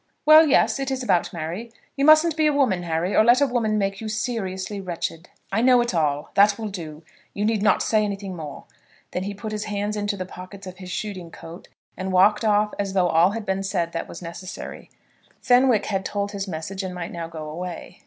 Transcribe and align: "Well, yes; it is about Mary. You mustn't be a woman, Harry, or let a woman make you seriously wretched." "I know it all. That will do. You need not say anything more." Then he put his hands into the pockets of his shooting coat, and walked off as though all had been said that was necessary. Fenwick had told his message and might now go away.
"Well, 0.25 0.47
yes; 0.47 0.79
it 0.79 0.89
is 0.89 1.03
about 1.03 1.31
Mary. 1.31 1.71
You 1.95 2.05
mustn't 2.05 2.35
be 2.35 2.47
a 2.47 2.53
woman, 2.53 2.81
Harry, 2.81 3.15
or 3.15 3.23
let 3.23 3.39
a 3.39 3.45
woman 3.45 3.77
make 3.77 4.01
you 4.01 4.07
seriously 4.09 4.81
wretched." 4.81 5.29
"I 5.51 5.61
know 5.61 5.79
it 5.79 5.93
all. 5.93 6.31
That 6.33 6.57
will 6.57 6.69
do. 6.69 7.03
You 7.35 7.45
need 7.45 7.61
not 7.61 7.83
say 7.83 8.03
anything 8.03 8.35
more." 8.35 8.63
Then 9.11 9.21
he 9.25 9.35
put 9.35 9.51
his 9.51 9.65
hands 9.65 9.95
into 9.95 10.17
the 10.17 10.25
pockets 10.25 10.65
of 10.65 10.77
his 10.77 10.89
shooting 10.89 11.29
coat, 11.29 11.67
and 11.95 12.11
walked 12.11 12.43
off 12.43 12.73
as 12.79 12.93
though 12.93 13.09
all 13.09 13.33
had 13.33 13.45
been 13.45 13.61
said 13.61 13.91
that 13.91 14.07
was 14.09 14.23
necessary. 14.23 14.89
Fenwick 15.39 15.85
had 15.85 16.03
told 16.03 16.31
his 16.31 16.47
message 16.47 16.81
and 16.81 16.95
might 16.95 17.11
now 17.11 17.27
go 17.27 17.47
away. 17.47 17.99